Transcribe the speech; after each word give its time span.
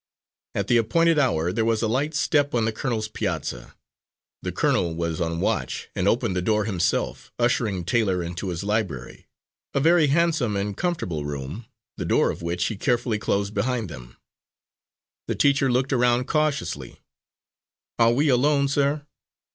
At 0.55 0.67
the 0.67 0.77
appointed 0.77 1.19
hour 1.19 1.53
there 1.53 1.63
was 1.63 1.83
a 1.83 1.87
light 1.87 2.15
step 2.15 2.55
on 2.55 2.65
the 2.65 2.71
colonel's 2.71 3.07
piazza. 3.07 3.75
The 4.41 4.51
colonel 4.51 4.95
was 4.95 5.21
on 5.21 5.39
watch, 5.41 5.89
and 5.95 6.07
opened 6.07 6.35
the 6.35 6.41
door 6.41 6.65
himself, 6.65 7.31
ushering 7.37 7.83
Taylor 7.85 8.23
into 8.23 8.49
his 8.49 8.63
library, 8.63 9.27
a 9.75 9.79
very 9.79 10.07
handsome 10.07 10.55
and 10.57 10.75
comfortable 10.75 11.23
room, 11.23 11.67
the 11.97 12.05
door 12.05 12.31
of 12.31 12.41
which 12.41 12.65
he 12.65 12.77
carefully 12.77 13.19
closed 13.19 13.53
behind 13.53 13.89
them. 13.91 14.17
The 15.27 15.35
teacher 15.35 15.71
looked 15.71 15.93
around 15.93 16.27
cautiously. 16.27 16.97
"Are 17.99 18.11
we 18.11 18.27
alone, 18.27 18.69
sir?" 18.69 19.05